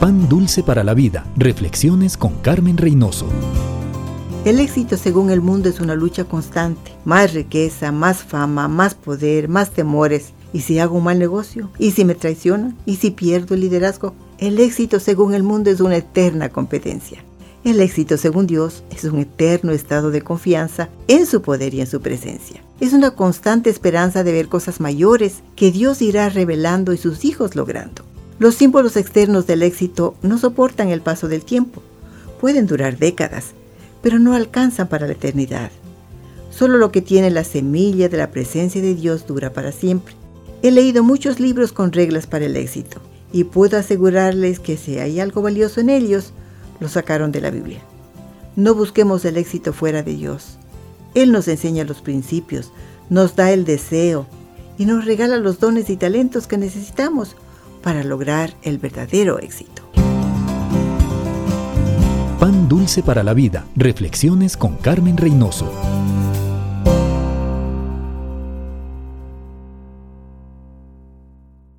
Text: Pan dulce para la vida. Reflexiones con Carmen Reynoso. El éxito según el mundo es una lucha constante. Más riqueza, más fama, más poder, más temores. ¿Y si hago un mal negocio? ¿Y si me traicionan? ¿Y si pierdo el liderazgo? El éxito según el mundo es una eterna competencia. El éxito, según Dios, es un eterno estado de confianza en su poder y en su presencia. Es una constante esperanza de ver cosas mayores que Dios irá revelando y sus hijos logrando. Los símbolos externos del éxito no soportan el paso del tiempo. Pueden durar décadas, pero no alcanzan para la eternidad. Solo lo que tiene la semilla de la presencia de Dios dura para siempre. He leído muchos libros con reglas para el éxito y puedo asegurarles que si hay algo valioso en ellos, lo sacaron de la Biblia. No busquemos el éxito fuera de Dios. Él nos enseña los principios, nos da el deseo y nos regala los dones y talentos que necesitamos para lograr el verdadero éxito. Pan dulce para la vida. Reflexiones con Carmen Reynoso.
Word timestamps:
Pan 0.00 0.30
dulce 0.30 0.62
para 0.62 0.82
la 0.82 0.94
vida. 0.94 1.26
Reflexiones 1.36 2.16
con 2.16 2.32
Carmen 2.36 2.78
Reynoso. 2.78 3.26
El 4.46 4.58
éxito 4.58 4.96
según 4.96 5.28
el 5.28 5.42
mundo 5.42 5.68
es 5.68 5.78
una 5.78 5.94
lucha 5.94 6.24
constante. 6.24 6.96
Más 7.04 7.34
riqueza, 7.34 7.92
más 7.92 8.22
fama, 8.22 8.66
más 8.66 8.94
poder, 8.94 9.50
más 9.50 9.72
temores. 9.72 10.32
¿Y 10.54 10.60
si 10.60 10.78
hago 10.78 10.96
un 10.96 11.04
mal 11.04 11.18
negocio? 11.18 11.70
¿Y 11.78 11.90
si 11.90 12.06
me 12.06 12.14
traicionan? 12.14 12.78
¿Y 12.86 12.96
si 12.96 13.10
pierdo 13.10 13.54
el 13.54 13.60
liderazgo? 13.60 14.14
El 14.38 14.58
éxito 14.58 15.00
según 15.00 15.34
el 15.34 15.42
mundo 15.42 15.68
es 15.68 15.80
una 15.80 15.98
eterna 15.98 16.48
competencia. 16.48 17.22
El 17.62 17.78
éxito, 17.78 18.16
según 18.16 18.46
Dios, 18.46 18.82
es 18.90 19.04
un 19.04 19.18
eterno 19.18 19.70
estado 19.72 20.10
de 20.10 20.22
confianza 20.22 20.88
en 21.08 21.26
su 21.26 21.42
poder 21.42 21.74
y 21.74 21.82
en 21.82 21.86
su 21.86 22.00
presencia. 22.00 22.64
Es 22.80 22.94
una 22.94 23.10
constante 23.10 23.68
esperanza 23.68 24.24
de 24.24 24.32
ver 24.32 24.48
cosas 24.48 24.80
mayores 24.80 25.42
que 25.56 25.70
Dios 25.70 26.00
irá 26.00 26.30
revelando 26.30 26.94
y 26.94 26.96
sus 26.96 27.26
hijos 27.26 27.54
logrando. 27.54 28.09
Los 28.40 28.54
símbolos 28.54 28.96
externos 28.96 29.46
del 29.46 29.62
éxito 29.62 30.14
no 30.22 30.38
soportan 30.38 30.88
el 30.88 31.02
paso 31.02 31.28
del 31.28 31.44
tiempo. 31.44 31.82
Pueden 32.40 32.66
durar 32.66 32.96
décadas, 32.96 33.48
pero 34.00 34.18
no 34.18 34.32
alcanzan 34.32 34.88
para 34.88 35.06
la 35.06 35.12
eternidad. 35.12 35.70
Solo 36.50 36.78
lo 36.78 36.90
que 36.90 37.02
tiene 37.02 37.30
la 37.30 37.44
semilla 37.44 38.08
de 38.08 38.16
la 38.16 38.30
presencia 38.30 38.80
de 38.80 38.94
Dios 38.94 39.26
dura 39.26 39.52
para 39.52 39.72
siempre. 39.72 40.14
He 40.62 40.70
leído 40.70 41.04
muchos 41.04 41.38
libros 41.38 41.72
con 41.72 41.92
reglas 41.92 42.26
para 42.26 42.46
el 42.46 42.56
éxito 42.56 43.02
y 43.30 43.44
puedo 43.44 43.76
asegurarles 43.76 44.58
que 44.58 44.78
si 44.78 44.98
hay 44.98 45.20
algo 45.20 45.42
valioso 45.42 45.82
en 45.82 45.90
ellos, 45.90 46.32
lo 46.80 46.88
sacaron 46.88 47.32
de 47.32 47.42
la 47.42 47.50
Biblia. 47.50 47.82
No 48.56 48.74
busquemos 48.74 49.22
el 49.26 49.36
éxito 49.36 49.74
fuera 49.74 50.02
de 50.02 50.14
Dios. 50.14 50.56
Él 51.14 51.30
nos 51.30 51.46
enseña 51.46 51.84
los 51.84 52.00
principios, 52.00 52.72
nos 53.10 53.36
da 53.36 53.52
el 53.52 53.66
deseo 53.66 54.26
y 54.78 54.86
nos 54.86 55.04
regala 55.04 55.36
los 55.36 55.60
dones 55.60 55.90
y 55.90 55.98
talentos 55.98 56.46
que 56.46 56.56
necesitamos 56.56 57.36
para 57.82 58.04
lograr 58.04 58.54
el 58.62 58.78
verdadero 58.78 59.38
éxito. 59.38 59.82
Pan 62.38 62.68
dulce 62.68 63.02
para 63.02 63.22
la 63.22 63.34
vida. 63.34 63.64
Reflexiones 63.76 64.56
con 64.56 64.76
Carmen 64.76 65.16
Reynoso. 65.16 65.70